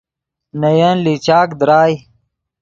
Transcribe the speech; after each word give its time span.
نے 0.59 0.71
ین 0.79 0.97
لیچاک 1.05 1.49
درائے 1.59 1.95